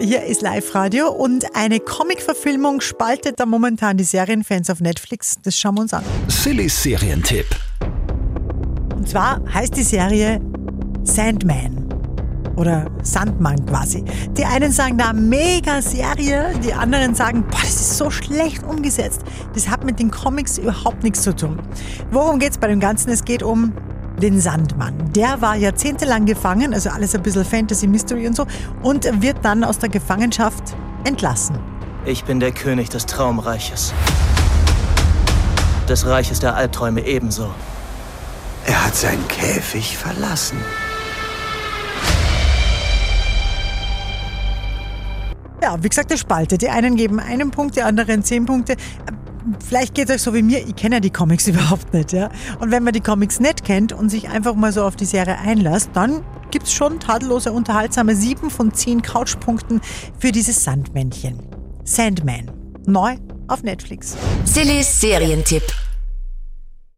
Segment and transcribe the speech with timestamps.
[0.00, 5.36] Hier ist Live-Radio und eine Comic-Verfilmung spaltet da momentan die Serienfans auf Netflix.
[5.42, 6.02] Das schauen wir uns an.
[6.26, 7.44] Sillys Serientipp.
[8.96, 10.40] Und zwar heißt die Serie
[11.02, 11.86] Sandman.
[12.56, 14.02] Oder Sandmann quasi.
[14.38, 19.20] Die einen sagen da mega Serie, die anderen sagen, boah, das ist so schlecht umgesetzt.
[19.52, 21.58] Das hat mit den Comics überhaupt nichts zu tun.
[22.10, 23.10] Worum geht es bei dem Ganzen?
[23.10, 23.74] Es geht um
[24.20, 24.94] den Sandmann.
[25.14, 28.46] Der war jahrzehntelang gefangen, also alles ein bisschen Fantasy, Mystery und so,
[28.82, 31.58] und wird dann aus der Gefangenschaft entlassen.
[32.04, 33.92] Ich bin der König des Traumreiches.
[35.88, 37.50] Des Reiches der Albträume ebenso.
[38.66, 40.58] Er hat seinen Käfig verlassen.
[45.62, 46.62] Ja, wie gesagt, der spaltet.
[46.62, 48.76] Die einen geben einen Punkt, die anderen zehn Punkte.
[49.66, 52.12] Vielleicht geht es euch so wie mir, ich kenne ja die Comics überhaupt nicht.
[52.12, 52.30] Ja?
[52.60, 55.38] Und wenn man die Comics nicht kennt und sich einfach mal so auf die Serie
[55.38, 59.80] einlässt, dann gibt es schon tadellose, unterhaltsame 7 von 10 Couchpunkten
[60.18, 61.38] für dieses Sandmännchen.
[61.84, 62.50] Sandman.
[62.86, 63.16] Neu
[63.48, 64.16] auf Netflix.
[64.44, 65.62] Silly Serientipp.